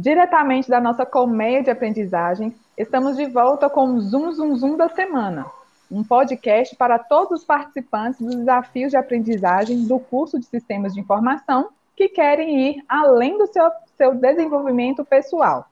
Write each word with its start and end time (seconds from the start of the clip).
Diretamente 0.00 0.70
da 0.70 0.80
nossa 0.80 1.04
colmeia 1.04 1.62
de 1.62 1.68
aprendizagem, 1.68 2.56
estamos 2.74 3.18
de 3.18 3.26
volta 3.26 3.68
com 3.68 3.84
o 3.84 4.00
Zoom 4.00 4.32
Zoom 4.32 4.56
Zoom 4.56 4.74
da 4.74 4.88
semana, 4.88 5.44
um 5.90 6.02
podcast 6.02 6.74
para 6.74 6.98
todos 6.98 7.40
os 7.40 7.44
participantes 7.44 8.18
dos 8.18 8.34
desafios 8.34 8.92
de 8.92 8.96
aprendizagem 8.96 9.86
do 9.86 10.00
curso 10.00 10.40
de 10.40 10.46
Sistemas 10.46 10.94
de 10.94 11.00
Informação 11.00 11.68
que 11.94 12.08
querem 12.08 12.70
ir 12.70 12.84
além 12.88 13.36
do 13.36 13.46
seu, 13.48 13.70
seu 13.98 14.14
desenvolvimento 14.14 15.04
pessoal. 15.04 15.66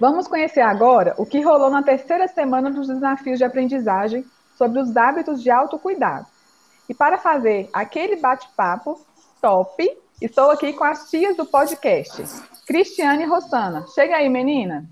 Vamos 0.00 0.26
conhecer 0.26 0.62
agora 0.62 1.14
o 1.16 1.24
que 1.24 1.40
rolou 1.42 1.70
na 1.70 1.80
terceira 1.80 2.26
semana 2.26 2.72
dos 2.72 2.88
desafios 2.88 3.38
de 3.38 3.44
aprendizagem 3.44 4.24
sobre 4.58 4.80
os 4.80 4.96
hábitos 4.96 5.40
de 5.40 5.48
autocuidado. 5.48 6.26
E 6.88 6.92
para 6.92 7.18
fazer 7.18 7.70
aquele 7.72 8.16
bate-papo 8.16 9.00
top, 9.40 9.88
estou 10.20 10.50
aqui 10.50 10.72
com 10.72 10.82
as 10.82 11.08
tias 11.08 11.36
do 11.36 11.46
podcast, 11.46 12.24
Cristiane 12.66 13.24
Rossana. 13.24 13.86
Chega 13.88 14.16
aí, 14.16 14.28
menina. 14.28 14.88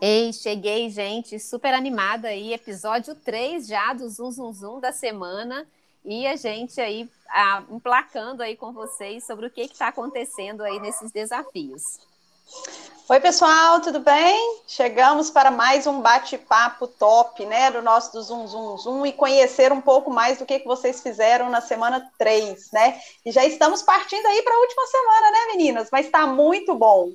Ei, 0.00 0.32
cheguei, 0.32 0.90
gente, 0.90 1.38
super 1.38 1.72
animada 1.72 2.28
aí, 2.28 2.52
episódio 2.52 3.14
3 3.14 3.66
já 3.66 3.92
do 3.92 4.08
Zum 4.08 4.30
Zum 4.30 4.52
Zum 4.52 4.80
da 4.80 4.92
semana. 4.92 5.66
E 6.04 6.26
a 6.26 6.36
gente 6.36 6.80
aí 6.80 7.08
ah, 7.30 7.62
emplacando 7.70 8.42
aí 8.42 8.56
com 8.56 8.72
vocês 8.72 9.24
sobre 9.24 9.46
o 9.46 9.50
que 9.50 9.62
está 9.62 9.88
acontecendo 9.88 10.62
aí 10.62 10.78
nesses 10.78 11.10
desafios. 11.10 11.98
Oi, 13.08 13.20
pessoal, 13.20 13.80
tudo 13.80 14.00
bem? 14.00 14.60
Chegamos 14.66 15.30
para 15.30 15.50
mais 15.50 15.86
um 15.86 16.00
bate-papo 16.00 16.86
top, 16.86 17.44
né, 17.44 17.70
do 17.70 17.82
nosso 17.82 18.12
do 18.12 18.22
Zoom 18.22 18.46
Zoom 18.46 18.78
Zoom 18.78 19.06
e 19.06 19.12
conhecer 19.12 19.72
um 19.72 19.80
pouco 19.80 20.10
mais 20.10 20.38
do 20.38 20.46
que, 20.46 20.58
que 20.58 20.66
vocês 20.66 21.02
fizeram 21.02 21.50
na 21.50 21.60
semana 21.60 22.10
3, 22.18 22.70
né? 22.72 22.98
E 23.24 23.30
já 23.30 23.44
estamos 23.44 23.82
partindo 23.82 24.24
aí 24.26 24.42
para 24.42 24.54
a 24.54 24.58
última 24.58 24.86
semana, 24.86 25.30
né, 25.30 25.38
meninas? 25.52 25.88
Mas 25.92 26.06
está 26.06 26.26
muito 26.26 26.74
bom. 26.74 27.10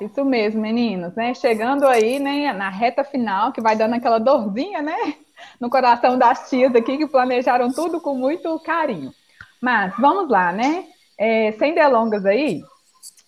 Isso 0.00 0.24
mesmo, 0.24 0.60
meninos, 0.60 1.14
né? 1.14 1.32
Chegando 1.34 1.86
aí, 1.86 2.18
né, 2.18 2.52
na 2.52 2.68
reta 2.68 3.02
final, 3.02 3.52
que 3.52 3.62
vai 3.62 3.76
dando 3.76 3.94
aquela 3.94 4.18
dorzinha, 4.18 4.82
né, 4.82 5.14
no 5.58 5.70
coração 5.70 6.18
das 6.18 6.50
tias 6.50 6.74
aqui, 6.74 6.98
que 6.98 7.06
planejaram 7.06 7.72
tudo 7.72 8.00
com 8.00 8.14
muito 8.14 8.58
carinho. 8.60 9.12
Mas 9.60 9.94
vamos 9.98 10.28
lá, 10.28 10.52
né? 10.52 10.84
É, 11.18 11.52
sem 11.52 11.74
delongas 11.74 12.26
aí, 12.26 12.62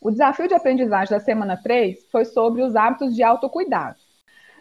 o 0.00 0.10
desafio 0.10 0.46
de 0.46 0.54
aprendizagem 0.54 1.10
da 1.10 1.20
semana 1.22 1.56
3 1.56 2.06
foi 2.10 2.24
sobre 2.24 2.62
os 2.62 2.76
hábitos 2.76 3.14
de 3.14 3.22
autocuidado. 3.22 3.96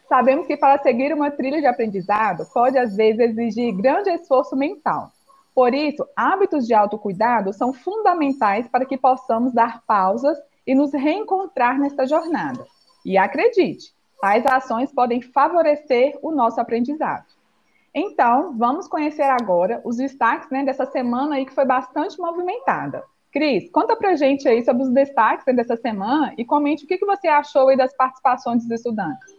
Sabemos 0.10 0.48
que 0.48 0.56
para 0.56 0.82
seguir 0.82 1.14
uma 1.14 1.30
trilha 1.30 1.60
de 1.60 1.68
aprendizado 1.68 2.46
pode 2.54 2.78
às 2.78 2.96
vezes 2.96 3.20
exigir 3.20 3.76
grande 3.76 4.10
esforço 4.10 4.56
mental. 4.56 5.12
Por 5.54 5.74
isso, 5.74 6.08
hábitos 6.16 6.66
de 6.66 6.74
autocuidado 6.74 7.52
são 7.52 7.74
fundamentais 7.74 8.68
para 8.68 8.86
que 8.86 8.98
possamos 8.98 9.54
dar 9.54 9.84
pausas 9.86 10.38
e 10.66 10.74
nos 10.74 10.94
reencontrar 10.94 11.80
nesta 11.80 12.06
jornada. 12.06 12.66
E 13.06 13.18
acredite, 13.18 13.94
tais 14.22 14.46
ações 14.46 14.92
podem 14.92 15.22
favorecer 15.22 16.18
o 16.22 16.32
nosso 16.32 16.62
aprendizado. 16.62 17.26
Então, 17.94 18.56
vamos 18.58 18.88
conhecer 18.88 19.24
agora 19.24 19.82
os 19.84 19.98
destaques 19.98 20.50
né, 20.52 20.64
dessa 20.64 20.86
semana 20.86 21.36
aí 21.36 21.46
que 21.46 21.54
foi 21.54 21.66
bastante 21.66 22.20
movimentada. 22.20 23.04
Cris, 23.38 23.70
conta 23.70 23.96
pra 23.96 24.16
gente 24.16 24.48
aí 24.48 24.66
sobre 24.66 24.82
os 24.82 24.90
destaques 24.90 25.46
dessa 25.56 25.78
semana 25.78 26.34
e 26.40 26.44
comente 26.44 26.86
o 26.86 26.88
que, 26.88 26.98
que 26.98 27.06
você 27.06 27.28
achou 27.28 27.68
aí 27.68 27.78
das 27.78 27.96
participações 27.96 28.64
dos 28.64 28.72
estudantes. 28.72 29.38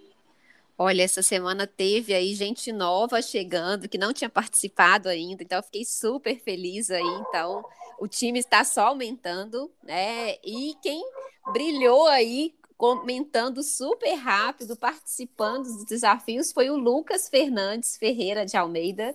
Olha, 0.79 1.03
essa 1.03 1.21
semana 1.21 1.67
teve 1.67 2.15
aí 2.15 2.33
gente 2.33 2.71
nova 2.71 3.21
chegando 3.21 3.89
que 3.89 3.99
não 3.99 4.13
tinha 4.13 4.31
participado 4.31 5.09
ainda, 5.09 5.43
então 5.43 5.59
eu 5.59 5.63
fiquei 5.65 5.85
super 5.85 6.39
feliz 6.39 6.93
aí. 6.93 7.03
Então, 7.29 7.65
o 7.99 8.07
time 8.07 8.39
está 8.39 8.63
só 8.63 8.87
aumentando, 8.87 9.69
né? 9.83 10.37
E 10.45 10.77
quem 10.81 11.03
brilhou 11.53 12.07
aí 12.07 12.55
comentando 12.77 13.65
super 13.65 14.15
rápido, 14.15 14.77
participando 14.77 15.65
dos 15.65 15.85
desafios, 15.85 16.53
foi 16.53 16.71
o 16.71 16.77
Lucas 16.77 17.29
Fernandes 17.29 17.97
Ferreira 17.97 18.47
de 18.47 18.57
Almeida, 18.57 19.13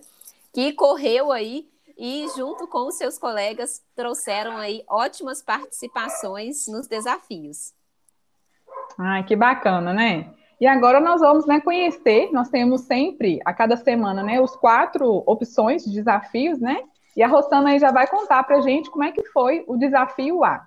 que 0.52 0.74
correu 0.74 1.32
aí 1.32 1.66
e 1.96 2.26
junto 2.36 2.66
com 2.66 2.86
os 2.88 2.96
seus 2.96 3.18
colegas 3.18 3.82
trouxeram 3.94 4.56
aí 4.56 4.84
ótimas 4.88 5.42
participações 5.42 6.66
nos 6.66 6.86
desafios. 6.86 7.72
Ai, 8.98 9.24
que 9.24 9.36
bacana, 9.36 9.92
né? 9.92 10.32
E 10.60 10.66
agora 10.66 11.00
nós 11.00 11.20
vamos 11.20 11.46
né, 11.46 11.60
conhecer, 11.60 12.30
nós 12.32 12.48
temos 12.48 12.82
sempre, 12.82 13.40
a 13.44 13.52
cada 13.52 13.76
semana, 13.76 14.22
né, 14.22 14.40
os 14.40 14.54
quatro 14.56 15.22
opções 15.26 15.84
de 15.84 15.92
desafios, 15.92 16.60
né? 16.60 16.82
E 17.16 17.22
a 17.22 17.28
Rosana 17.28 17.70
aí 17.70 17.78
já 17.78 17.92
vai 17.92 18.06
contar 18.06 18.42
para 18.44 18.56
a 18.56 18.60
gente 18.60 18.90
como 18.90 19.04
é 19.04 19.12
que 19.12 19.22
foi 19.24 19.64
o 19.66 19.76
desafio 19.76 20.44
A. 20.44 20.66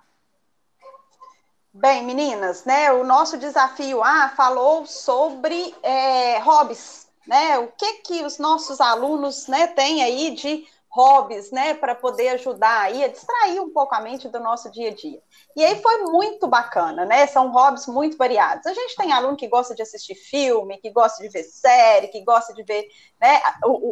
Bem, 1.72 2.04
meninas, 2.04 2.64
né? 2.64 2.90
O 2.92 3.04
nosso 3.04 3.36
desafio 3.38 4.02
A 4.02 4.30
falou 4.30 4.86
sobre 4.86 5.74
é, 5.82 6.38
hobbies, 6.38 7.06
né? 7.26 7.58
O 7.58 7.68
que 7.68 7.94
que 8.02 8.24
os 8.24 8.38
nossos 8.38 8.80
alunos, 8.80 9.46
né, 9.46 9.66
têm 9.68 10.02
aí 10.02 10.34
de 10.34 10.66
hobbies, 10.98 11.52
né, 11.52 11.74
para 11.74 11.94
poder 11.94 12.30
ajudar 12.30 12.80
aí 12.80 13.04
a 13.04 13.08
distrair 13.08 13.60
um 13.60 13.70
pouco 13.70 13.94
a 13.94 14.00
mente 14.00 14.28
do 14.28 14.40
nosso 14.40 14.68
dia 14.72 14.88
a 14.88 14.92
dia. 14.94 15.22
E 15.54 15.64
aí 15.64 15.80
foi 15.80 15.98
muito 15.98 16.48
bacana, 16.48 17.04
né? 17.04 17.24
São 17.28 17.52
hobbies 17.52 17.86
muito 17.86 18.16
variados. 18.16 18.66
A 18.66 18.74
gente 18.74 18.96
tem 18.96 19.12
aluno 19.12 19.36
que 19.36 19.46
gosta 19.46 19.76
de 19.76 19.82
assistir 19.82 20.16
filme, 20.16 20.76
que 20.78 20.90
gosta 20.90 21.22
de 21.22 21.28
ver 21.28 21.44
série, 21.44 22.08
que 22.08 22.24
gosta 22.24 22.52
de 22.52 22.64
ver, 22.64 22.88
né, 23.20 23.40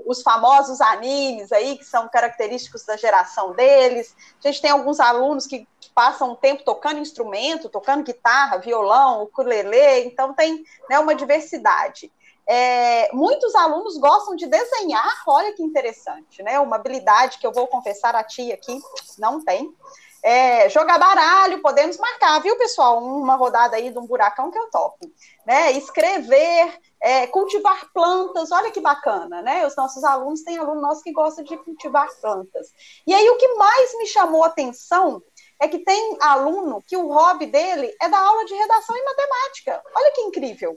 os 0.04 0.20
famosos 0.20 0.80
animes 0.80 1.52
aí 1.52 1.78
que 1.78 1.84
são 1.84 2.08
característicos 2.08 2.84
da 2.84 2.96
geração 2.96 3.52
deles. 3.52 4.12
A 4.44 4.48
gente 4.48 4.60
tem 4.60 4.72
alguns 4.72 4.98
alunos 4.98 5.46
que 5.46 5.64
passam 5.94 6.32
um 6.32 6.34
tempo 6.34 6.64
tocando 6.64 6.98
instrumento, 6.98 7.68
tocando 7.68 8.02
guitarra, 8.02 8.58
violão, 8.58 9.22
ukulele, 9.22 10.04
então 10.06 10.34
tem 10.34 10.64
né, 10.90 10.98
uma 10.98 11.14
diversidade. 11.14 12.12
É, 12.48 13.12
muitos 13.12 13.54
alunos 13.56 13.98
gostam 13.98 14.36
de 14.36 14.46
desenhar, 14.46 15.22
olha 15.26 15.52
que 15.52 15.62
interessante, 15.62 16.42
né? 16.42 16.60
Uma 16.60 16.76
habilidade 16.76 17.38
que 17.38 17.46
eu 17.46 17.52
vou 17.52 17.66
confessar 17.66 18.14
a 18.14 18.22
tia 18.22 18.54
aqui, 18.54 18.78
não 19.18 19.44
tem. 19.44 19.74
É, 20.22 20.68
jogar 20.68 20.98
baralho, 20.98 21.60
podemos 21.60 21.98
marcar, 21.98 22.40
viu, 22.40 22.56
pessoal? 22.56 23.02
Uma 23.02 23.36
rodada 23.36 23.76
aí 23.76 23.90
de 23.90 23.98
um 23.98 24.06
buracão 24.06 24.50
que 24.50 24.58
eu 24.58 24.70
topo. 24.70 25.10
Né? 25.44 25.72
Escrever, 25.72 26.80
é, 27.00 27.26
cultivar 27.28 27.92
plantas, 27.92 28.50
olha 28.50 28.70
que 28.70 28.80
bacana, 28.80 29.42
né? 29.42 29.66
Os 29.66 29.76
nossos 29.76 30.02
alunos 30.02 30.42
têm 30.42 30.58
aluno 30.58 30.80
nosso 30.80 31.02
que 31.02 31.12
gosta 31.12 31.44
de 31.44 31.56
cultivar 31.58 32.08
plantas. 32.20 32.68
E 33.06 33.14
aí 33.14 33.28
o 33.30 33.36
que 33.36 33.54
mais 33.54 33.96
me 33.98 34.06
chamou 34.06 34.42
a 34.42 34.48
atenção 34.48 35.22
é 35.60 35.68
que 35.68 35.78
tem 35.78 36.16
aluno 36.20 36.82
que 36.86 36.96
o 36.96 37.08
hobby 37.08 37.46
dele 37.46 37.94
é 38.00 38.08
dar 38.08 38.20
aula 38.20 38.44
de 38.44 38.54
redação 38.54 38.96
e 38.96 39.04
matemática. 39.04 39.82
Olha 39.94 40.12
que 40.12 40.20
incrível 40.22 40.76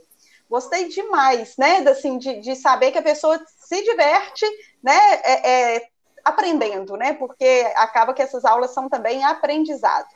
gostei 0.49 0.89
demais, 0.89 1.55
né? 1.57 1.77
Assim, 1.89 2.17
de, 2.17 2.41
de 2.41 2.55
saber 2.55 2.91
que 2.91 2.97
a 2.97 3.03
pessoa 3.03 3.39
se 3.45 3.83
diverte, 3.83 4.45
né? 4.83 4.97
É, 5.23 5.75
é, 5.75 5.87
aprendendo, 6.25 6.97
né? 6.97 7.13
Porque 7.13 7.71
acaba 7.75 8.13
que 8.13 8.21
essas 8.21 8.43
aulas 8.43 8.71
são 8.71 8.89
também 8.89 9.23
aprendizado. 9.23 10.07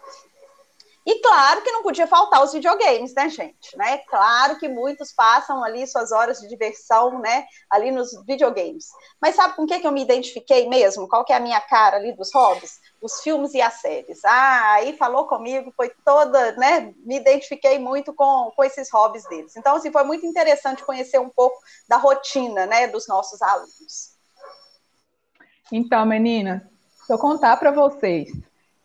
E 1.05 1.19
claro 1.19 1.61
que 1.61 1.71
não 1.71 1.83
podia 1.83 2.07
faltar 2.07 2.41
os 2.41 2.53
videogames, 2.53 3.13
né, 3.13 3.27
gente? 3.27 3.75
Né? 3.75 3.97
Claro 4.09 4.57
que 4.57 4.69
muitos 4.69 5.11
passam 5.11 5.61
ali 5.61 5.85
suas 5.85 6.13
horas 6.13 6.39
de 6.39 6.47
diversão, 6.47 7.19
né, 7.19 7.45
ali 7.69 7.91
nos 7.91 8.11
videogames. 8.25 8.87
Mas 9.21 9.35
sabe 9.35 9.55
com 9.55 9.63
o 9.63 9.67
que, 9.67 9.79
que 9.79 9.87
eu 9.87 9.91
me 9.91 10.01
identifiquei 10.01 10.67
mesmo? 10.69 11.07
Qual 11.07 11.25
que 11.25 11.33
é 11.33 11.35
a 11.35 11.41
minha 11.41 11.59
cara 11.59 11.97
ali 11.97 12.13
dos 12.13 12.33
hobbies? 12.33 12.79
Os 13.01 13.21
filmes 13.21 13.53
e 13.53 13.61
as 13.61 13.73
séries. 13.81 14.23
Ah, 14.23 14.73
aí 14.75 14.95
falou 14.95 15.27
comigo, 15.27 15.73
foi 15.75 15.91
toda, 16.05 16.53
né, 16.53 16.93
me 16.99 17.17
identifiquei 17.17 17.77
muito 17.77 18.13
com, 18.13 18.51
com 18.55 18.63
esses 18.63 18.89
hobbies 18.89 19.27
deles. 19.27 19.57
Então, 19.57 19.75
assim, 19.75 19.91
foi 19.91 20.03
muito 20.03 20.25
interessante 20.25 20.85
conhecer 20.85 21.19
um 21.19 21.29
pouco 21.29 21.57
da 21.87 21.97
rotina, 21.97 22.65
né, 22.65 22.87
dos 22.87 23.07
nossos 23.09 23.41
alunos. 23.41 24.13
Então, 25.69 26.05
meninas, 26.05 26.61
eu 27.09 27.17
contar 27.17 27.57
para 27.57 27.71
vocês 27.71 28.31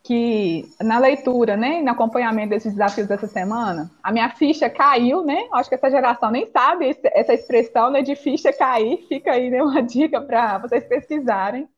que 0.09 0.67
na 0.81 0.99
leitura, 0.99 1.55
né, 1.55 1.83
no 1.83 1.91
acompanhamento 1.91 2.49
desses 2.49 2.73
desafios 2.73 3.07
dessa 3.07 3.27
semana, 3.27 3.91
a 4.03 4.11
minha 4.11 4.31
ficha 4.31 4.71
caiu, 4.71 5.23
né? 5.23 5.47
Acho 5.53 5.69
que 5.69 5.75
essa 5.75 5.91
geração 5.91 6.31
nem 6.31 6.47
sabe 6.47 6.97
essa 7.13 7.35
expressão, 7.35 7.91
né, 7.91 8.01
de 8.01 8.17
ficha 8.17 8.51
cair. 8.51 9.05
Fica 9.07 9.33
aí 9.33 9.51
né, 9.51 9.63
uma 9.63 9.83
dica 9.85 10.19
para 10.19 10.57
vocês 10.57 10.83
pesquisarem. 10.85 11.69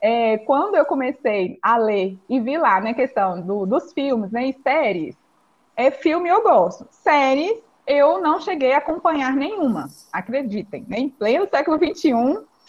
É, 0.00 0.38
quando 0.38 0.76
eu 0.76 0.84
comecei 0.84 1.58
a 1.60 1.76
ler 1.76 2.16
e 2.30 2.38
vi 2.38 2.56
lá, 2.56 2.80
né, 2.80 2.94
questão 2.94 3.40
do, 3.40 3.66
dos 3.66 3.92
filmes, 3.92 4.30
né, 4.30 4.46
e 4.46 4.52
séries, 4.62 5.16
é 5.74 5.90
filme 5.90 6.28
eu 6.28 6.44
gosto, 6.44 6.86
séries 6.92 7.52
eu 7.84 8.20
não 8.20 8.40
cheguei 8.40 8.74
a 8.74 8.78
acompanhar 8.78 9.34
nenhuma, 9.34 9.88
acreditem, 10.12 10.84
né? 10.88 10.98
Em 10.98 11.08
pleno 11.08 11.48
século 11.48 11.78
XXI, 11.78 12.12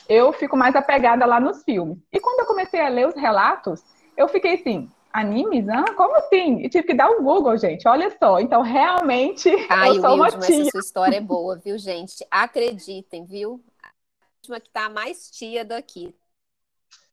eu 0.09 0.33
fico 0.33 0.57
mais 0.57 0.75
apegada 0.75 1.23
lá 1.23 1.39
nos 1.39 1.63
filmes. 1.63 1.99
E 2.11 2.19
quando 2.19 2.39
eu 2.39 2.45
comecei 2.47 2.81
a 2.81 2.89
ler 2.89 3.07
os 3.07 3.15
relatos 3.15 3.83
eu 4.17 4.27
fiquei 4.27 4.55
assim, 4.55 4.89
animes? 5.13 5.67
Ah, 5.69 5.93
como 5.95 6.15
assim? 6.15 6.59
E 6.61 6.69
tive 6.69 6.87
que 6.87 6.93
dar 6.93 7.09
um 7.09 7.23
Google, 7.23 7.57
gente. 7.57 7.87
Olha 7.87 8.15
só. 8.17 8.39
Então, 8.39 8.61
realmente, 8.61 9.49
Ai, 9.69 9.89
eu 9.89 10.01
sou 10.01 10.15
uma 10.15 10.29
tia. 10.29 10.61
Essa 10.61 10.71
sua 10.71 10.79
história 10.79 11.17
é 11.17 11.21
boa, 11.21 11.55
viu, 11.55 11.77
gente? 11.77 12.25
Acreditem, 12.29 13.25
viu? 13.25 13.63
A 13.81 13.89
última 14.37 14.59
que 14.59 14.69
tá 14.69 14.89
mais 14.89 15.29
tia 15.29 15.63
daqui. 15.63 16.13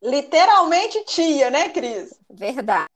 Literalmente 0.02 1.02
tia, 1.04 1.50
né, 1.50 1.68
Cris? 1.68 2.18
Verdade. 2.28 2.88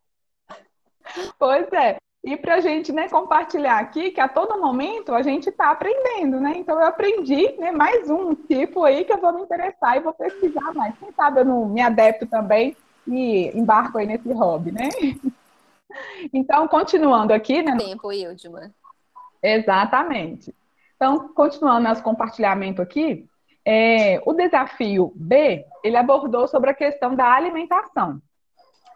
Pois 1.38 1.72
é. 1.72 1.96
e 2.22 2.37
para 2.37 2.56
a 2.56 2.61
gente 2.61 2.93
né, 2.93 3.08
compartilhar 3.08 3.78
aqui 3.78 4.11
que 4.11 4.20
a 4.20 4.28
todo 4.28 4.61
momento 4.61 5.14
a 5.14 5.22
gente 5.22 5.49
está 5.49 5.70
aprendendo, 5.70 6.38
né? 6.38 6.52
Então 6.56 6.78
eu 6.78 6.87
aprendi 6.87 7.52
né, 7.52 7.70
mais 7.72 8.11
um 8.11 8.34
tipo 8.34 8.84
aí 8.84 9.04
que 9.04 9.12
eu 9.12 9.19
vou 9.19 9.32
me 9.32 9.43
interessar 9.43 9.96
e 9.96 10.00
vou 10.00 10.12
pesquisar 10.12 10.75
mais. 10.75 10.94
Quem 10.99 11.11
sabe 11.12 11.40
eu 11.40 11.44
não 11.46 11.66
me 11.66 11.81
adepto 11.81 12.26
também 12.26 12.76
e 13.08 13.50
embarco 13.58 13.99
aí 13.99 14.06
nesse 14.06 14.32
hobby, 14.32 14.72
né? 14.72 14.88
Então, 16.32 16.69
continuando 16.69 17.32
aqui, 17.32 17.62
né? 17.62 17.76
Tempo, 17.76 18.12
Ildma. 18.12 18.70
Exatamente. 19.43 20.55
Então, 20.94 21.28
continuando 21.28 21.88
nosso 21.88 22.02
compartilhamento 22.02 22.82
aqui, 22.82 23.26
é, 23.64 24.20
o 24.25 24.32
desafio 24.32 25.12
B, 25.16 25.64
ele 25.82 25.96
abordou 25.96 26.46
sobre 26.49 26.70
a 26.70 26.75
questão 26.75 27.14
da 27.14 27.32
alimentação 27.32 28.20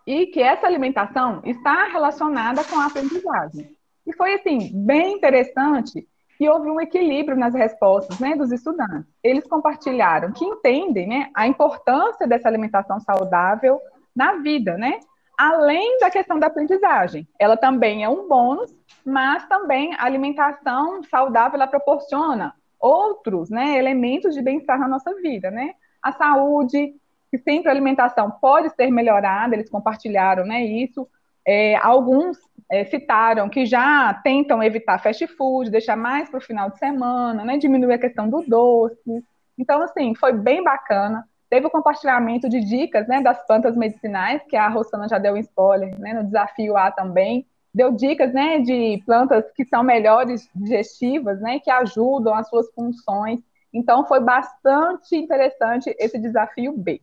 e 0.06 0.26
que 0.26 0.40
essa 0.40 0.66
alimentação 0.66 1.40
está 1.44 1.84
relacionada 1.84 2.64
com 2.64 2.78
a 2.78 2.86
aprendizagem. 2.86 3.76
E 4.06 4.12
foi, 4.14 4.34
assim, 4.34 4.70
bem 4.74 5.14
interessante 5.14 6.06
que 6.36 6.48
houve 6.48 6.68
um 6.68 6.80
equilíbrio 6.80 7.38
nas 7.38 7.54
respostas 7.54 8.18
né, 8.18 8.34
dos 8.34 8.50
estudantes. 8.50 9.06
Eles 9.22 9.46
compartilharam 9.46 10.32
que 10.32 10.44
entendem 10.44 11.06
né, 11.06 11.30
a 11.34 11.46
importância 11.46 12.26
dessa 12.26 12.48
alimentação 12.48 12.98
saudável 12.98 13.80
na 14.14 14.36
vida, 14.36 14.76
né? 14.76 15.00
Além 15.38 15.98
da 15.98 16.10
questão 16.10 16.38
da 16.38 16.46
aprendizagem. 16.46 17.26
Ela 17.38 17.56
também 17.56 18.04
é 18.04 18.08
um 18.08 18.28
bônus, 18.28 18.74
mas 19.04 19.46
também 19.48 19.94
a 19.94 20.04
alimentação 20.04 21.02
saudável 21.04 21.56
ela 21.56 21.66
proporciona 21.66 22.54
outros 22.78 23.48
né, 23.48 23.78
elementos 23.78 24.34
de 24.34 24.42
bem-estar 24.42 24.78
na 24.78 24.88
nossa 24.88 25.14
vida, 25.20 25.50
né? 25.50 25.74
A 26.02 26.12
saúde, 26.12 26.94
que 27.30 27.38
sempre 27.38 27.68
a 27.68 27.72
alimentação 27.72 28.30
pode 28.30 28.70
ser 28.70 28.90
melhorada, 28.90 29.54
eles 29.54 29.70
compartilharam 29.70 30.44
né, 30.44 30.64
isso. 30.64 31.08
É, 31.46 31.76
alguns 31.76 32.36
é, 32.70 32.84
citaram 32.84 33.48
que 33.48 33.64
já 33.64 34.12
tentam 34.22 34.62
evitar 34.62 34.98
fast 34.98 35.26
food, 35.28 35.70
deixar 35.70 35.96
mais 35.96 36.28
para 36.28 36.38
o 36.38 36.42
final 36.42 36.70
de 36.70 36.78
semana, 36.78 37.44
né, 37.44 37.56
diminuir 37.56 37.94
a 37.94 37.98
questão 37.98 38.28
do 38.28 38.42
doce. 38.42 39.24
Então, 39.56 39.80
assim, 39.82 40.14
foi 40.14 40.32
bem 40.32 40.62
bacana. 40.62 41.24
Teve 41.52 41.66
o 41.66 41.70
compartilhamento 41.70 42.48
de 42.48 42.60
dicas 42.60 43.06
né, 43.06 43.20
das 43.20 43.46
plantas 43.46 43.76
medicinais, 43.76 44.40
que 44.48 44.56
a 44.56 44.68
Rosana 44.68 45.06
já 45.06 45.18
deu 45.18 45.34
um 45.34 45.36
spoiler 45.36 46.00
né, 46.00 46.14
no 46.14 46.24
desafio 46.24 46.78
A 46.78 46.90
também. 46.90 47.46
Deu 47.74 47.92
dicas 47.92 48.32
né, 48.32 48.60
de 48.60 49.02
plantas 49.04 49.44
que 49.54 49.62
são 49.66 49.82
melhores 49.82 50.48
digestivas, 50.54 51.42
né, 51.42 51.60
que 51.60 51.70
ajudam 51.70 52.32
as 52.32 52.48
suas 52.48 52.72
funções. 52.72 53.38
Então, 53.70 54.06
foi 54.06 54.18
bastante 54.18 55.14
interessante 55.14 55.94
esse 55.98 56.18
desafio 56.18 56.72
B. 56.72 57.02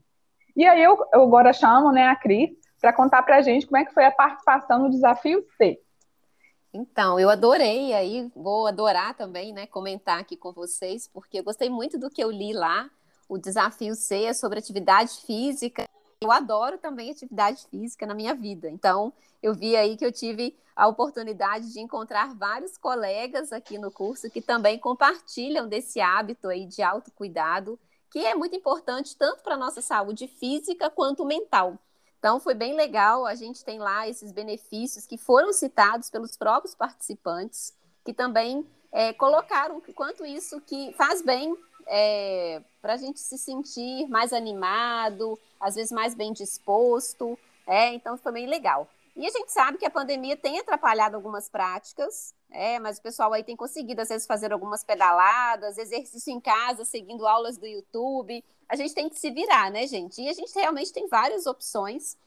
E 0.58 0.66
aí 0.66 0.82
eu, 0.82 0.98
eu 1.14 1.22
agora 1.22 1.54
chamo 1.54 1.92
né, 1.92 2.08
a 2.08 2.16
Cris 2.16 2.50
para 2.82 2.92
contar 2.92 3.22
para 3.22 3.36
a 3.36 3.42
gente 3.44 3.68
como 3.68 3.78
é 3.78 3.86
que 3.86 3.94
foi 3.94 4.06
a 4.06 4.12
participação 4.12 4.80
no 4.80 4.90
desafio 4.90 5.46
C. 5.60 5.80
Então, 6.74 7.20
eu 7.20 7.30
adorei, 7.30 7.94
aí 7.94 8.32
vou 8.36 8.66
adorar 8.66 9.14
também, 9.14 9.54
né, 9.54 9.68
comentar 9.68 10.20
aqui 10.20 10.36
com 10.36 10.52
vocês, 10.52 11.08
porque 11.08 11.38
eu 11.38 11.44
gostei 11.44 11.70
muito 11.70 12.00
do 12.00 12.10
que 12.10 12.24
eu 12.24 12.32
li 12.32 12.52
lá. 12.52 12.90
O 13.30 13.38
desafio 13.38 13.94
C 13.94 14.24
é 14.24 14.34
sobre 14.34 14.58
atividade 14.58 15.22
física. 15.22 15.88
Eu 16.20 16.32
adoro 16.32 16.80
também 16.80 17.12
atividade 17.12 17.64
física 17.70 18.08
na 18.08 18.16
minha 18.16 18.34
vida. 18.34 18.68
Então, 18.68 19.14
eu 19.42 19.54
vi 19.54 19.76
aí 19.76 19.96
que 19.96 20.04
eu 20.04 20.12
tive 20.12 20.58
a 20.76 20.88
oportunidade 20.88 21.72
de 21.72 21.80
encontrar 21.80 22.34
vários 22.34 22.76
colegas 22.76 23.54
aqui 23.54 23.78
no 23.78 23.92
curso 23.92 24.32
que 24.32 24.42
também 24.42 24.80
compartilham 24.80 25.68
desse 25.68 26.02
hábito 26.02 26.48
aí 26.48 26.66
de 26.66 26.82
autocuidado 26.82 27.80
que 28.12 28.26
é 28.26 28.34
muito 28.34 28.56
importante 28.56 29.16
tanto 29.16 29.44
para 29.44 29.54
a 29.54 29.58
nossa 29.58 29.82
saúde 29.84 30.28
física 30.28 30.90
quanto 30.90 31.24
mental. 31.24 31.78
Então, 32.18 32.40
foi 32.40 32.56
bem 32.56 32.76
legal. 32.76 33.28
A 33.28 33.36
gente 33.36 33.64
tem 33.64 33.78
lá 33.78 34.10
esses 34.10 34.32
benefícios 34.32 35.06
que 35.06 35.18
foram 35.18 35.54
citados 35.54 36.10
pelos 36.10 36.36
próprios 36.36 36.74
participantes, 36.74 37.78
que 38.04 38.12
também 38.12 38.66
é, 38.92 39.14
colocaram 39.14 39.80
quanto 39.94 40.26
isso 40.26 40.60
que 40.62 40.92
faz 40.94 41.22
bem 41.22 41.56
é, 41.86 42.64
para 42.82 42.94
a 42.94 42.98
gente 42.98 43.20
se 43.20 43.38
sentir 43.38 44.08
mais 44.08 44.34
animado, 44.34 45.38
às 45.60 45.76
vezes 45.76 45.92
mais 45.92 46.14
bem 46.14 46.34
disposto. 46.34 47.38
É, 47.68 47.94
então, 47.94 48.18
foi 48.18 48.32
bem 48.32 48.48
legal. 48.48 48.90
E 49.16 49.26
a 49.26 49.30
gente 49.30 49.52
sabe 49.52 49.78
que 49.78 49.86
a 49.86 49.90
pandemia 49.90 50.38
tem 50.38 50.60
atrapalhado 50.60 51.16
algumas 51.16 51.50
práticas, 51.50 52.34
é, 52.50 52.80
mas 52.80 52.98
o 52.98 53.02
pessoal 53.02 53.34
aí 53.34 53.44
tem 53.44 53.56
conseguido, 53.56 54.02
às 54.02 54.10
vezes, 54.10 54.26
fazer 54.26 54.54
algumas 54.54 54.84
pedaladas, 54.84 55.78
exercício 55.78 56.32
em 56.34 56.40
casa, 56.40 56.86
seguindo 56.86 57.28
aulas 57.28 57.58
do 57.58 57.68
YouTube. 57.68 58.44
A 58.68 58.76
gente 58.76 58.94
tem 58.94 59.10
que 59.10 59.20
se 59.20 59.30
virar, 59.30 59.70
né, 59.72 59.86
gente? 59.88 60.22
E 60.22 60.30
a 60.30 60.34
gente 60.34 60.54
realmente 60.56 60.94
tem 60.94 61.08
várias 61.08 61.46
opções. 61.46 62.18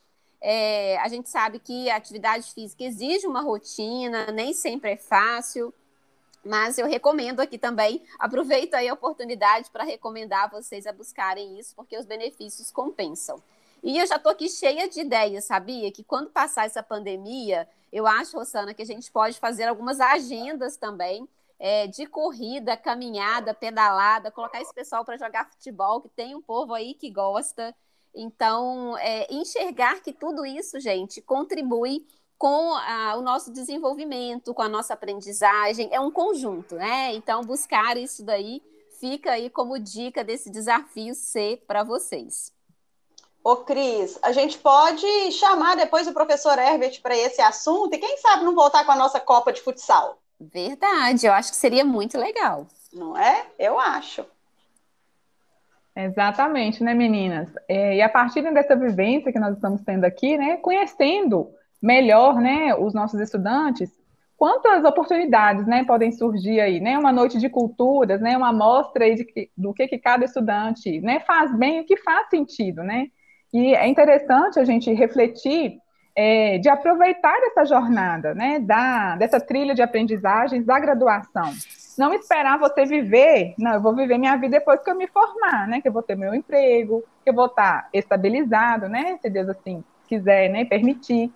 É, 0.40 0.98
a 0.98 1.08
gente 1.08 1.30
sabe 1.30 1.58
que 1.58 1.88
a 1.88 1.96
atividade 1.96 2.52
física 2.52 2.84
exige 2.84 3.26
uma 3.26 3.40
rotina, 3.40 4.26
nem 4.32 4.52
sempre 4.52 4.92
é 4.92 4.96
fácil. 4.96 5.72
Mas 6.44 6.76
eu 6.76 6.86
recomendo 6.86 7.40
aqui 7.40 7.56
também, 7.56 8.02
aproveito 8.18 8.74
aí 8.74 8.88
a 8.88 8.94
oportunidade 8.94 9.70
para 9.70 9.84
recomendar 9.84 10.50
vocês 10.50 10.86
a 10.86 10.92
buscarem 10.92 11.58
isso, 11.58 11.74
porque 11.76 11.96
os 11.96 12.04
benefícios 12.04 12.70
compensam. 12.70 13.40
E 13.82 13.98
eu 13.98 14.06
já 14.06 14.16
estou 14.16 14.30
aqui 14.30 14.48
cheia 14.48 14.88
de 14.88 15.00
ideias, 15.00 15.44
sabia? 15.44 15.90
Que 15.90 16.04
quando 16.04 16.30
passar 16.30 16.66
essa 16.66 16.82
pandemia, 16.82 17.68
eu 17.92 18.06
acho, 18.06 18.36
Rosana, 18.36 18.74
que 18.74 18.82
a 18.82 18.86
gente 18.86 19.10
pode 19.10 19.38
fazer 19.38 19.64
algumas 19.64 20.00
agendas 20.00 20.76
também 20.76 21.28
é, 21.58 21.86
de 21.86 22.06
corrida, 22.06 22.76
caminhada, 22.76 23.54
pedalada, 23.54 24.30
colocar 24.30 24.60
esse 24.60 24.74
pessoal 24.74 25.04
para 25.04 25.16
jogar 25.16 25.50
futebol, 25.50 26.00
que 26.00 26.08
tem 26.08 26.34
um 26.34 26.42
povo 26.42 26.74
aí 26.74 26.94
que 26.94 27.10
gosta. 27.10 27.74
Então, 28.14 28.96
é, 28.98 29.32
enxergar 29.32 30.00
que 30.00 30.12
tudo 30.12 30.44
isso, 30.44 30.78
gente, 30.80 31.20
contribui 31.20 32.06
com 32.42 32.74
a, 32.74 33.14
o 33.16 33.22
nosso 33.22 33.52
desenvolvimento, 33.52 34.52
com 34.52 34.62
a 34.62 34.68
nossa 34.68 34.94
aprendizagem, 34.94 35.88
é 35.92 36.00
um 36.00 36.10
conjunto, 36.10 36.74
né? 36.74 37.14
Então, 37.14 37.40
buscar 37.42 37.96
isso 37.96 38.24
daí 38.24 38.60
fica 38.98 39.30
aí 39.30 39.48
como 39.48 39.78
dica 39.78 40.24
desse 40.24 40.50
desafio 40.50 41.14
C 41.14 41.62
para 41.68 41.84
vocês. 41.84 42.52
Ô, 43.44 43.58
Cris, 43.58 44.18
a 44.24 44.32
gente 44.32 44.58
pode 44.58 45.06
chamar 45.30 45.76
depois 45.76 46.08
o 46.08 46.12
professor 46.12 46.58
Herbert 46.58 47.00
para 47.00 47.16
esse 47.16 47.40
assunto 47.40 47.94
e 47.94 47.98
quem 47.98 48.18
sabe 48.18 48.42
não 48.42 48.56
voltar 48.56 48.84
com 48.84 48.90
a 48.90 48.96
nossa 48.96 49.20
Copa 49.20 49.52
de 49.52 49.60
Futsal. 49.60 50.18
Verdade, 50.40 51.26
eu 51.26 51.32
acho 51.32 51.50
que 51.50 51.56
seria 51.56 51.84
muito 51.84 52.18
legal. 52.18 52.66
Não 52.92 53.16
é? 53.16 53.46
Eu 53.56 53.78
acho. 53.78 54.26
Exatamente, 55.94 56.82
né, 56.82 56.92
meninas? 56.92 57.48
É, 57.68 57.98
e 57.98 58.02
a 58.02 58.08
partir 58.08 58.42
dessa 58.52 58.74
vivência 58.74 59.32
que 59.32 59.38
nós 59.38 59.54
estamos 59.54 59.80
tendo 59.82 60.04
aqui, 60.04 60.36
né, 60.36 60.56
conhecendo 60.56 61.54
melhor, 61.82 62.40
né, 62.40 62.74
os 62.74 62.94
nossos 62.94 63.20
estudantes, 63.20 63.90
quantas 64.36 64.84
oportunidades, 64.84 65.66
né, 65.66 65.84
podem 65.84 66.12
surgir 66.12 66.60
aí, 66.60 66.80
né, 66.80 66.98
uma 66.98 67.12
noite 67.12 67.38
de 67.38 67.48
culturas, 67.48 68.20
né, 68.20 68.36
uma 68.36 68.50
amostra 68.50 69.04
aí 69.04 69.16
de, 69.16 69.50
do 69.56 69.74
que, 69.74 69.88
que 69.88 69.98
cada 69.98 70.24
estudante, 70.24 71.00
né, 71.00 71.20
faz 71.20 71.54
bem, 71.56 71.80
o 71.80 71.84
que 71.84 71.96
faz 71.96 72.28
sentido, 72.28 72.82
né, 72.82 73.06
e 73.52 73.74
é 73.74 73.86
interessante 73.86 74.58
a 74.58 74.64
gente 74.64 74.92
refletir 74.92 75.78
é, 76.14 76.58
de 76.58 76.68
aproveitar 76.68 77.36
essa 77.44 77.64
jornada, 77.64 78.34
né, 78.34 78.58
da, 78.60 79.16
dessa 79.16 79.40
trilha 79.40 79.74
de 79.74 79.82
aprendizagens 79.82 80.64
da 80.64 80.78
graduação. 80.78 81.52
Não 81.98 82.14
esperar 82.14 82.58
você 82.58 82.84
viver, 82.84 83.54
não, 83.58 83.74
eu 83.74 83.80
vou 83.80 83.94
viver 83.94 84.18
minha 84.18 84.36
vida 84.36 84.58
depois 84.58 84.82
que 84.82 84.90
eu 84.90 84.96
me 84.96 85.06
formar, 85.06 85.68
né, 85.68 85.80
que 85.80 85.88
eu 85.88 85.92
vou 85.92 86.02
ter 86.02 86.16
meu 86.16 86.34
emprego, 86.34 87.04
que 87.22 87.30
eu 87.30 87.34
vou 87.34 87.46
estar 87.46 87.88
estabilizado, 87.92 88.88
né, 88.88 89.18
se 89.20 89.28
Deus 89.28 89.48
assim 89.48 89.84
quiser, 90.08 90.48
né, 90.48 90.64
permitir. 90.64 91.30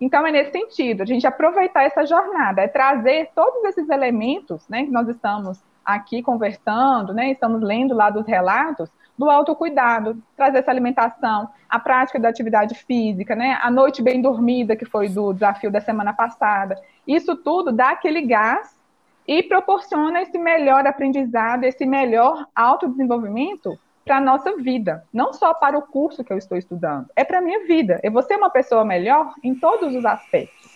Então 0.00 0.26
é 0.26 0.30
nesse 0.30 0.52
sentido, 0.52 1.02
a 1.02 1.06
gente 1.06 1.26
aproveitar 1.26 1.82
essa 1.82 2.06
jornada, 2.06 2.62
é 2.62 2.68
trazer 2.68 3.30
todos 3.34 3.64
esses 3.64 3.88
elementos, 3.88 4.66
né, 4.68 4.84
que 4.84 4.90
nós 4.90 5.08
estamos 5.08 5.60
aqui 5.84 6.22
conversando, 6.22 7.12
né, 7.12 7.32
estamos 7.32 7.60
lendo 7.62 7.94
lá 7.94 8.10
dos 8.10 8.26
relatos, 8.26 8.90
do 9.18 9.28
autocuidado, 9.28 10.16
trazer 10.36 10.58
essa 10.58 10.70
alimentação, 10.70 11.48
a 11.68 11.78
prática 11.80 12.20
da 12.20 12.28
atividade 12.28 12.76
física, 12.76 13.34
né? 13.34 13.58
A 13.60 13.68
noite 13.68 14.00
bem 14.00 14.22
dormida, 14.22 14.76
que 14.76 14.84
foi 14.84 15.08
do 15.08 15.32
desafio 15.32 15.72
da 15.72 15.80
semana 15.80 16.12
passada. 16.12 16.80
Isso 17.04 17.34
tudo 17.34 17.72
dá 17.72 17.90
aquele 17.90 18.22
gás 18.22 18.78
e 19.26 19.42
proporciona 19.42 20.22
esse 20.22 20.38
melhor 20.38 20.86
aprendizado, 20.86 21.64
esse 21.64 21.84
melhor 21.84 22.46
autodesenvolvimento 22.54 23.76
para 24.08 24.16
a 24.16 24.20
nossa 24.22 24.56
vida, 24.56 25.04
não 25.12 25.34
só 25.34 25.52
para 25.52 25.76
o 25.76 25.82
curso 25.82 26.24
que 26.24 26.32
eu 26.32 26.38
estou 26.38 26.56
estudando, 26.56 27.10
é 27.14 27.22
para 27.24 27.38
a 27.38 27.42
minha 27.42 27.66
vida. 27.66 28.00
Eu 28.02 28.10
vou 28.10 28.22
ser 28.22 28.36
uma 28.36 28.48
pessoa 28.48 28.82
melhor 28.82 29.34
em 29.44 29.54
todos 29.54 29.94
os 29.94 30.04
aspectos. 30.06 30.70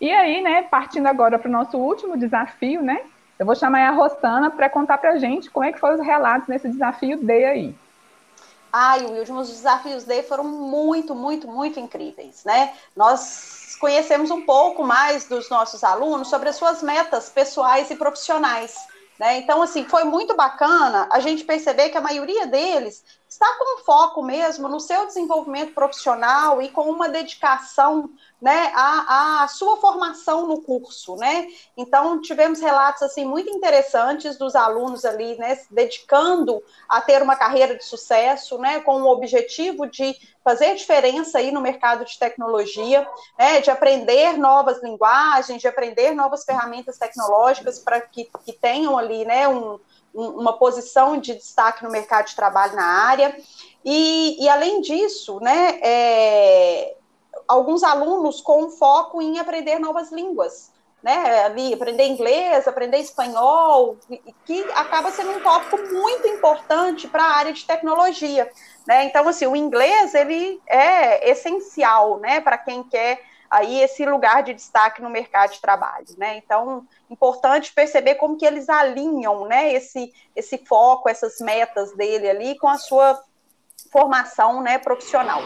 E 0.00 0.10
aí, 0.10 0.40
né, 0.42 0.62
partindo 0.62 1.06
agora 1.06 1.38
para 1.38 1.48
o 1.48 1.52
nosso 1.52 1.78
último 1.78 2.18
desafio, 2.18 2.82
né, 2.82 3.02
eu 3.38 3.46
vou 3.46 3.54
chamar 3.54 3.88
a 3.88 3.92
Rosana 3.92 4.50
para 4.50 4.68
contar 4.68 4.98
para 4.98 5.12
a 5.12 5.18
gente 5.18 5.48
como 5.48 5.64
é 5.64 5.70
que 5.70 5.78
foram 5.78 5.94
os 5.94 6.04
relatos 6.04 6.48
nesse 6.48 6.68
desafio 6.68 7.18
D 7.18 7.44
aí. 7.44 7.74
Ai, 8.72 9.06
Wilson, 9.06 9.38
os 9.38 9.48
desafios 9.48 10.02
D 10.02 10.24
foram 10.24 10.42
muito, 10.42 11.14
muito, 11.14 11.46
muito 11.46 11.78
incríveis, 11.78 12.44
né? 12.44 12.72
Nós 12.96 13.76
conhecemos 13.80 14.32
um 14.32 14.42
pouco 14.42 14.82
mais 14.82 15.28
dos 15.28 15.48
nossos 15.48 15.84
alunos 15.84 16.28
sobre 16.28 16.48
as 16.48 16.56
suas 16.56 16.82
metas 16.82 17.28
pessoais 17.28 17.90
e 17.92 17.94
profissionais. 17.94 18.76
Né? 19.20 19.36
Então, 19.36 19.60
assim, 19.60 19.84
foi 19.84 20.02
muito 20.04 20.34
bacana 20.34 21.06
a 21.12 21.20
gente 21.20 21.44
perceber 21.44 21.90
que 21.90 21.98
a 21.98 22.00
maioria 22.00 22.46
deles 22.46 23.04
está 23.28 23.46
com 23.58 23.84
foco 23.84 24.22
mesmo 24.22 24.66
no 24.66 24.80
seu 24.80 25.04
desenvolvimento 25.04 25.74
profissional 25.74 26.62
e 26.62 26.70
com 26.70 26.90
uma 26.90 27.06
dedicação 27.06 28.08
né, 28.40 28.72
à, 28.74 29.42
à 29.42 29.48
sua 29.48 29.76
formação 29.76 30.46
no 30.46 30.62
curso, 30.62 31.16
né? 31.16 31.46
Então, 31.76 32.20
tivemos 32.20 32.60
relatos 32.60 33.02
assim 33.02 33.24
muito 33.24 33.50
interessantes 33.50 34.38
dos 34.38 34.56
alunos 34.56 35.04
ali, 35.04 35.36
né, 35.36 35.56
se 35.56 35.72
dedicando 35.72 36.62
a 36.88 37.00
ter 37.00 37.22
uma 37.22 37.36
carreira 37.36 37.76
de 37.76 37.84
sucesso, 37.84 38.58
né, 38.58 38.80
com 38.80 39.02
o 39.02 39.10
objetivo 39.10 39.86
de 39.86 40.16
fazer 40.42 40.74
diferença 40.74 41.38
aí 41.38 41.52
no 41.52 41.60
mercado 41.60 42.04
de 42.04 42.18
tecnologia, 42.18 43.06
né, 43.38 43.60
de 43.60 43.70
aprender 43.70 44.38
novas 44.38 44.82
linguagens, 44.82 45.60
de 45.60 45.68
aprender 45.68 46.14
novas 46.14 46.44
ferramentas 46.44 46.96
tecnológicas 46.96 47.78
para 47.78 48.00
que, 48.00 48.30
que 48.44 48.52
tenham 48.52 48.96
ali, 48.96 49.24
né, 49.24 49.46
um, 49.48 49.78
uma 50.14 50.54
posição 50.54 51.18
de 51.18 51.34
destaque 51.34 51.84
no 51.84 51.90
mercado 51.90 52.26
de 52.26 52.36
trabalho 52.36 52.74
na 52.74 52.84
área. 52.84 53.36
E, 53.84 54.42
e 54.42 54.48
além 54.48 54.80
disso, 54.80 55.38
né, 55.40 55.78
é, 55.82 56.96
alguns 57.50 57.82
alunos 57.82 58.40
com 58.40 58.70
foco 58.70 59.20
em 59.20 59.40
aprender 59.40 59.80
novas 59.80 60.12
línguas, 60.12 60.70
né, 61.02 61.44
ali, 61.44 61.74
aprender 61.74 62.06
inglês, 62.06 62.68
aprender 62.68 62.98
espanhol, 62.98 63.96
que 64.44 64.62
acaba 64.74 65.10
sendo 65.10 65.32
um 65.32 65.40
tópico 65.40 65.76
muito 65.92 66.28
importante 66.28 67.08
para 67.08 67.24
a 67.24 67.36
área 67.36 67.52
de 67.52 67.64
tecnologia, 67.64 68.48
né, 68.86 69.04
então, 69.04 69.26
assim, 69.26 69.46
o 69.46 69.56
inglês, 69.56 70.14
ele 70.14 70.60
é 70.66 71.28
essencial, 71.30 72.18
né, 72.18 72.40
para 72.40 72.56
quem 72.56 72.84
quer 72.84 73.20
aí 73.50 73.80
esse 73.80 74.06
lugar 74.06 74.44
de 74.44 74.54
destaque 74.54 75.02
no 75.02 75.10
mercado 75.10 75.50
de 75.50 75.60
trabalho, 75.60 76.06
né? 76.16 76.36
Então, 76.36 76.86
importante 77.10 77.72
perceber 77.72 78.14
como 78.14 78.36
que 78.36 78.46
eles 78.46 78.68
alinham, 78.68 79.44
né, 79.46 79.72
esse 79.72 80.12
esse 80.36 80.56
foco, 80.58 81.08
essas 81.08 81.40
metas 81.40 81.92
dele 81.96 82.30
ali 82.30 82.56
com 82.56 82.68
a 82.68 82.78
sua 82.78 83.20
formação, 83.90 84.62
né, 84.62 84.78
profissional. 84.78 85.40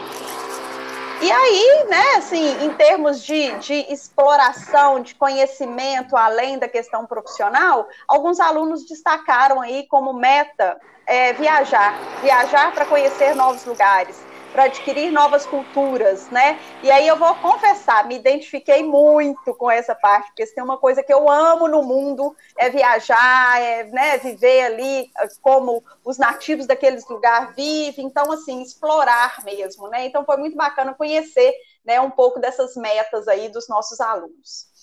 E 1.21 1.31
aí, 1.31 1.85
né, 1.89 2.15
assim, 2.17 2.65
em 2.65 2.73
termos 2.73 3.23
de, 3.23 3.51
de 3.59 3.73
exploração, 3.91 5.01
de 5.01 5.15
conhecimento 5.15 6.15
além 6.15 6.59
da 6.59 6.67
questão 6.67 7.05
profissional, 7.05 7.87
alguns 8.07 8.39
alunos 8.39 8.85
destacaram 8.85 9.61
aí 9.61 9.87
como 9.87 10.13
meta 10.13 10.77
é, 11.07 11.33
viajar, 11.33 11.97
viajar 12.21 12.73
para 12.73 12.85
conhecer 12.85 13.33
novos 13.35 13.63
lugares, 13.65 14.17
para 14.55 14.63
adquirir 14.63 15.11
novas 15.11 15.45
culturas, 15.45 16.29
né? 16.29 16.57
E 16.81 16.89
aí 16.89 17.05
eu 17.05 17.17
vou 17.17 17.35
confessar, 17.35 18.07
me 18.07 18.15
identifiquei 18.15 18.83
muito 18.83 19.53
com 19.53 19.69
essa 19.69 19.93
parte, 19.93 20.27
porque 20.27 20.45
tem 20.45 20.63
uma 20.63 20.77
coisa 20.77 21.03
que 21.03 21.13
eu 21.13 21.29
amo 21.29 21.67
no 21.67 21.83
mundo 21.83 22.33
é 22.57 22.69
viajar, 22.69 23.61
é 23.61 23.83
né, 23.83 24.17
viver 24.17 24.61
ali 24.61 25.09
como 25.41 25.83
os 26.05 26.17
nativos 26.17 26.65
daqueles 26.65 27.05
lugares 27.09 27.53
vivem, 27.53 28.05
então 28.05 28.31
assim, 28.31 28.61
explorar 28.61 29.43
mesmo, 29.43 29.89
né? 29.89 30.05
Então 30.05 30.23
foi 30.23 30.37
muito 30.37 30.55
bacana 30.55 30.93
conhecer 30.93 31.53
né, 31.83 31.99
um 31.99 32.09
pouco 32.09 32.39
dessas 32.39 32.77
metas 32.77 33.27
aí 33.27 33.49
dos 33.49 33.67
nossos 33.67 33.99
alunos. 33.99 34.73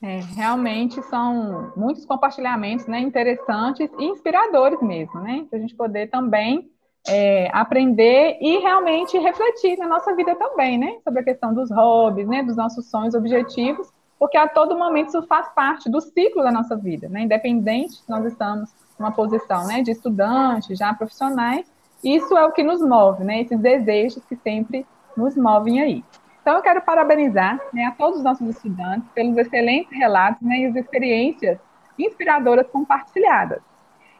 É, 0.00 0.20
realmente 0.36 1.02
são 1.04 1.72
muitos 1.74 2.04
compartilhamentos 2.04 2.86
né, 2.86 3.00
interessantes 3.00 3.90
e 3.98 4.04
inspiradores 4.04 4.80
mesmo, 4.80 5.18
né? 5.18 5.44
Para 5.50 5.58
a 5.58 5.60
gente 5.60 5.74
poder 5.74 6.08
também 6.08 6.70
é, 7.06 7.50
aprender 7.52 8.38
e 8.40 8.58
realmente 8.58 9.18
refletir 9.18 9.78
na 9.78 9.86
nossa 9.86 10.14
vida 10.14 10.34
também, 10.34 10.78
né? 10.78 10.98
Sobre 11.04 11.20
a 11.20 11.24
questão 11.24 11.52
dos 11.52 11.70
hobbies, 11.70 12.26
né? 12.26 12.42
Dos 12.42 12.56
nossos 12.56 12.86
sonhos, 12.90 13.14
objetivos, 13.14 13.92
porque 14.18 14.36
a 14.36 14.48
todo 14.48 14.78
momento 14.78 15.08
isso 15.08 15.22
faz 15.26 15.48
parte 15.54 15.90
do 15.90 16.00
ciclo 16.00 16.42
da 16.42 16.50
nossa 16.50 16.76
vida, 16.76 17.08
né? 17.08 17.22
Independente 17.22 17.94
se 17.94 18.10
nós 18.10 18.24
estamos 18.24 18.70
numa 18.98 19.12
posição, 19.12 19.66
né? 19.66 19.82
De 19.82 19.90
estudante, 19.90 20.74
já 20.74 20.94
profissionais, 20.94 21.70
isso 22.02 22.36
é 22.36 22.44
o 22.44 22.52
que 22.52 22.62
nos 22.62 22.80
move, 22.80 23.24
né? 23.24 23.40
Esses 23.40 23.58
desejos 23.58 24.24
que 24.24 24.36
sempre 24.36 24.86
nos 25.16 25.36
movem 25.36 25.80
aí. 25.80 26.04
Então, 26.44 26.56
eu 26.56 26.62
quero 26.62 26.82
parabenizar 26.82 27.58
né, 27.72 27.86
a 27.86 27.92
todos 27.92 28.18
os 28.18 28.22
nossos 28.22 28.46
estudantes 28.46 29.08
pelos 29.14 29.34
excelentes 29.38 29.90
relatos 29.96 30.42
né, 30.42 30.58
e 30.58 30.66
as 30.66 30.76
experiências 30.76 31.58
inspiradoras 31.98 32.66
compartilhadas. 32.68 33.62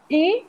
E 0.09 0.47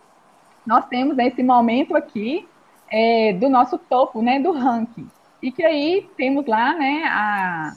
nós 0.65 0.85
temos 0.87 1.17
esse 1.19 1.43
momento 1.43 1.95
aqui 1.95 2.47
é, 2.91 3.33
do 3.33 3.49
nosso 3.49 3.77
topo, 3.77 4.21
né, 4.21 4.39
do 4.39 4.51
ranking. 4.51 5.09
E 5.41 5.51
que 5.51 5.63
aí 5.63 6.09
temos 6.17 6.45
lá, 6.45 6.73
né, 6.73 7.03
a, 7.05 7.73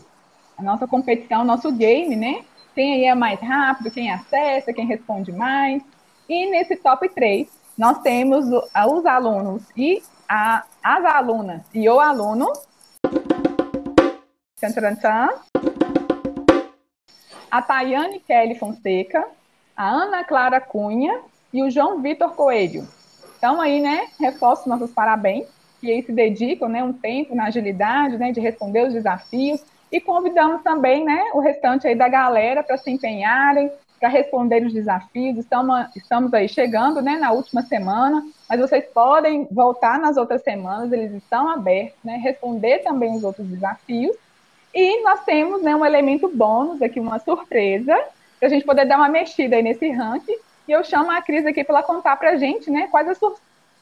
a 0.56 0.62
nossa 0.62 0.86
competição, 0.86 1.44
nosso 1.44 1.70
game, 1.70 2.16
né? 2.16 2.44
Quem 2.74 2.94
aí 2.94 3.04
é 3.04 3.14
mais 3.14 3.40
rápido, 3.40 3.90
quem 3.90 4.10
acessa, 4.10 4.72
quem 4.72 4.86
responde 4.86 5.32
mais. 5.32 5.82
E 6.28 6.50
nesse 6.50 6.76
top 6.76 7.08
3, 7.08 7.48
nós 7.76 7.98
temos 7.98 8.46
os 8.46 9.06
alunos 9.06 9.62
e 9.76 10.02
a, 10.28 10.64
as 10.82 11.04
alunas 11.04 11.62
e 11.74 11.88
o 11.88 12.00
aluno. 12.00 12.52
Tchan, 14.56 14.72
tchan, 14.72 14.94
tchan. 14.96 15.28
A 17.50 17.62
Tayane 17.62 18.20
Kelly 18.20 18.54
Fonseca, 18.54 19.26
a 19.76 19.88
Ana 19.88 20.22
Clara 20.24 20.60
Cunha 20.60 21.20
e 21.52 21.62
o 21.62 21.70
João 21.70 22.00
Vitor 22.00 22.30
Coelho. 22.34 22.86
Então, 23.36 23.60
aí, 23.60 23.80
né, 23.80 24.08
reforço 24.18 24.68
nossos 24.68 24.90
parabéns, 24.90 25.46
que 25.80 25.90
aí 25.90 26.02
se 26.02 26.12
dedicam, 26.12 26.68
né, 26.68 26.82
um 26.82 26.92
tempo 26.92 27.34
na 27.34 27.44
agilidade, 27.44 28.18
né, 28.18 28.32
de 28.32 28.40
responder 28.40 28.86
os 28.86 28.92
desafios, 28.92 29.62
e 29.90 30.00
convidamos 30.00 30.62
também, 30.62 31.04
né, 31.04 31.30
o 31.32 31.40
restante 31.40 31.86
aí 31.86 31.94
da 31.94 32.08
galera 32.08 32.62
para 32.62 32.76
se 32.76 32.90
empenharem, 32.90 33.70
para 33.98 34.08
responder 34.08 34.64
os 34.64 34.72
desafios. 34.72 35.38
Estamos, 35.38 35.86
estamos 35.96 36.34
aí 36.34 36.48
chegando, 36.48 37.00
né, 37.00 37.16
na 37.16 37.32
última 37.32 37.62
semana, 37.62 38.24
mas 38.48 38.60
vocês 38.60 38.84
podem 38.92 39.46
voltar 39.50 39.98
nas 39.98 40.16
outras 40.16 40.42
semanas, 40.42 40.92
eles 40.92 41.12
estão 41.12 41.48
abertos, 41.48 41.98
né, 42.04 42.16
responder 42.16 42.80
também 42.80 43.14
os 43.16 43.24
outros 43.24 43.46
desafios. 43.46 44.16
E 44.74 45.02
nós 45.02 45.24
temos, 45.24 45.62
né, 45.62 45.74
um 45.74 45.84
elemento 45.84 46.28
bônus 46.28 46.82
aqui, 46.82 47.00
uma 47.00 47.18
surpresa, 47.18 47.96
para 48.38 48.48
a 48.48 48.50
gente 48.50 48.64
poder 48.64 48.84
dar 48.84 48.98
uma 48.98 49.08
mexida 49.08 49.56
aí 49.56 49.62
nesse 49.62 49.90
ranking, 49.90 50.36
e 50.68 50.72
eu 50.72 50.84
chamo 50.84 51.10
a 51.10 51.22
Cris 51.22 51.46
aqui 51.46 51.64
para 51.64 51.82
contar 51.82 52.16
para 52.16 52.32
a 52.32 52.36
gente 52.36 52.70
né, 52.70 52.88
quais, 52.88 53.08
as 53.08 53.18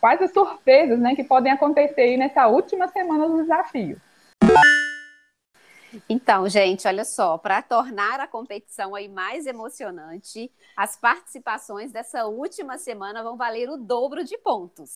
quais 0.00 0.22
as 0.22 0.32
surpresas 0.32 0.98
né, 1.00 1.16
que 1.16 1.24
podem 1.24 1.50
acontecer 1.50 2.00
aí 2.00 2.16
nessa 2.16 2.46
última 2.46 2.86
semana 2.86 3.28
do 3.28 3.42
desafio. 3.42 4.00
Então, 6.08 6.48
gente, 6.48 6.86
olha 6.86 7.04
só, 7.04 7.38
para 7.38 7.60
tornar 7.62 8.20
a 8.20 8.28
competição 8.28 8.94
aí 8.94 9.08
mais 9.08 9.46
emocionante, 9.46 10.52
as 10.76 10.94
participações 10.94 11.90
dessa 11.90 12.26
última 12.26 12.78
semana 12.78 13.22
vão 13.22 13.36
valer 13.36 13.68
o 13.68 13.76
dobro 13.76 14.22
de 14.22 14.38
pontos. 14.38 14.94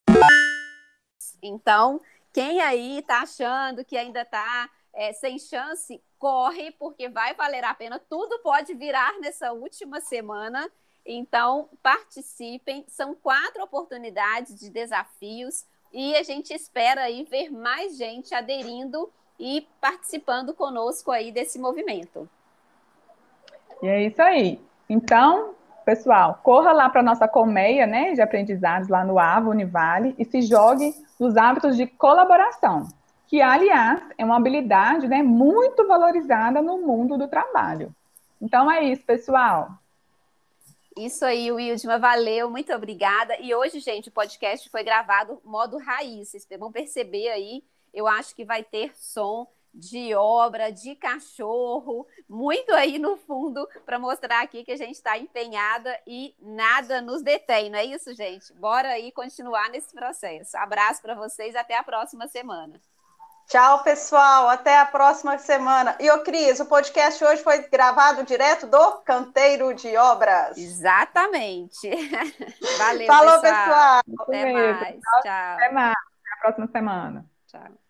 Então, 1.41 1.99
quem 2.31 2.61
aí 2.61 2.99
está 2.99 3.21
achando 3.21 3.83
que 3.83 3.97
ainda 3.97 4.21
está 4.21 4.69
é, 4.93 5.11
sem 5.11 5.37
chance, 5.39 6.01
corre, 6.17 6.71
porque 6.71 7.09
vai 7.09 7.33
valer 7.33 7.63
a 7.65 7.73
pena. 7.73 7.99
Tudo 7.99 8.39
pode 8.39 8.73
virar 8.75 9.19
nessa 9.19 9.51
última 9.51 9.99
semana 9.99 10.71
então, 11.05 11.69
participem. 11.81 12.85
São 12.87 13.15
quatro 13.15 13.63
oportunidades 13.63 14.59
de 14.59 14.69
desafios 14.69 15.65
e 15.93 16.15
a 16.15 16.23
gente 16.23 16.53
espera 16.53 17.01
aí 17.01 17.23
ver 17.29 17.49
mais 17.49 17.97
gente 17.97 18.33
aderindo 18.33 19.09
e 19.39 19.67
participando 19.79 20.53
conosco 20.53 21.11
aí 21.11 21.31
desse 21.31 21.57
movimento. 21.59 22.29
E 23.81 23.87
é 23.87 24.03
isso 24.03 24.21
aí. 24.21 24.61
Então, 24.87 25.55
pessoal, 25.83 26.39
corra 26.43 26.71
lá 26.71 26.89
para 26.89 27.01
a 27.01 27.03
nossa 27.03 27.27
colmeia, 27.27 27.87
né, 27.87 28.13
de 28.13 28.21
aprendizados 28.21 28.87
lá 28.87 29.03
no 29.03 29.17
AVA 29.17 29.49
Univale 29.49 30.15
e 30.17 30.23
se 30.23 30.41
jogue 30.43 30.93
nos 31.19 31.35
hábitos 31.35 31.75
de 31.75 31.87
colaboração, 31.87 32.87
que, 33.27 33.41
aliás, 33.41 34.01
é 34.17 34.23
uma 34.23 34.37
habilidade, 34.37 35.07
né, 35.07 35.23
muito 35.23 35.87
valorizada 35.87 36.61
no 36.61 36.77
mundo 36.77 37.17
do 37.17 37.27
trabalho. 37.27 37.93
Então 38.39 38.71
é 38.71 38.83
isso, 38.83 39.03
pessoal. 39.03 39.80
Isso 40.97 41.23
aí, 41.23 41.51
Wildma, 41.51 41.97
valeu, 41.97 42.49
muito 42.49 42.73
obrigada. 42.73 43.39
E 43.39 43.55
hoje, 43.55 43.79
gente, 43.79 44.09
o 44.09 44.11
podcast 44.11 44.69
foi 44.69 44.83
gravado 44.83 45.41
modo 45.43 45.77
raiz. 45.77 46.29
Vocês 46.29 46.45
vão 46.59 46.71
perceber 46.71 47.29
aí, 47.29 47.63
eu 47.93 48.07
acho 48.07 48.35
que 48.35 48.43
vai 48.43 48.63
ter 48.63 48.93
som 48.97 49.47
de 49.73 50.13
obra, 50.13 50.69
de 50.69 50.95
cachorro, 50.95 52.05
muito 52.27 52.73
aí 52.73 52.99
no 52.99 53.15
fundo, 53.15 53.67
para 53.85 53.97
mostrar 53.97 54.41
aqui 54.41 54.65
que 54.65 54.71
a 54.71 54.77
gente 54.77 54.95
está 54.95 55.17
empenhada 55.17 55.97
e 56.05 56.35
nada 56.41 57.01
nos 57.01 57.21
detém, 57.21 57.69
não 57.69 57.79
é 57.79 57.85
isso, 57.85 58.13
gente? 58.13 58.53
Bora 58.53 58.89
aí 58.89 59.13
continuar 59.13 59.69
nesse 59.69 59.93
processo. 59.93 60.57
Abraço 60.57 61.01
para 61.01 61.15
vocês, 61.15 61.55
até 61.55 61.77
a 61.77 61.83
próxima 61.83 62.27
semana. 62.27 62.81
Tchau, 63.47 63.83
pessoal. 63.83 64.49
Até 64.49 64.79
a 64.79 64.85
próxima 64.85 65.37
semana. 65.37 65.95
E, 65.99 66.09
ô 66.09 66.23
Cris, 66.23 66.59
o 66.59 66.65
podcast 66.65 67.23
hoje 67.23 67.43
foi 67.43 67.67
gravado 67.69 68.23
direto 68.23 68.65
do 68.67 68.91
Canteiro 69.03 69.73
de 69.73 69.95
Obras. 69.97 70.57
Exatamente. 70.57 71.89
Valeu, 72.77 73.07
Falou, 73.07 73.41
pessoal. 73.41 74.01
pessoal. 74.05 74.27
Até 74.27 74.53
mais. 74.53 74.99
Tchau. 75.21 75.53
Até 75.53 75.71
mais. 75.71 75.95
Até 75.95 76.33
a 76.33 76.41
próxima 76.41 76.67
semana. 76.67 77.25
Tchau. 77.47 77.80